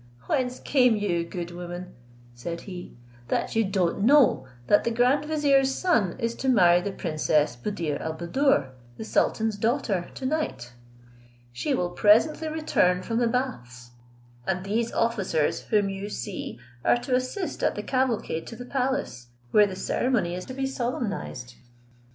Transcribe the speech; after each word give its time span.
Whence 0.25 0.59
came 0.59 0.95
you, 0.95 1.23
good 1.23 1.51
woman," 1.51 1.93
said 2.33 2.61
he, 2.61 2.97
"that 3.27 3.55
you 3.55 3.63
don't 3.63 4.01
know 4.01 4.47
that 4.65 4.83
the 4.83 4.89
grand 4.89 5.25
vizier's 5.25 5.75
son 5.75 6.15
is 6.17 6.33
to 6.37 6.49
marry 6.49 6.81
the 6.81 6.91
princess 6.91 7.55
Buddir 7.55 8.01
al 8.01 8.15
Buddoor, 8.15 8.71
the 8.97 9.05
sultan's 9.05 9.57
daughter, 9.57 10.09
to 10.15 10.25
night? 10.25 10.71
She 11.53 11.75
will 11.75 11.91
presently 11.91 12.47
return 12.47 13.03
from 13.03 13.19
the 13.19 13.27
baths; 13.27 13.91
and 14.47 14.65
these 14.65 14.91
officers 14.91 15.61
whom 15.65 15.87
you 15.87 16.09
see 16.09 16.57
are 16.83 16.97
to 16.97 17.13
assist 17.13 17.61
at 17.61 17.75
the 17.75 17.83
cavalcade 17.83 18.47
to 18.47 18.55
the 18.55 18.65
palace, 18.65 19.27
where 19.51 19.67
the 19.67 19.75
ceremony 19.75 20.33
is 20.33 20.45
to 20.45 20.55
be 20.55 20.65
solemnized." 20.65 21.53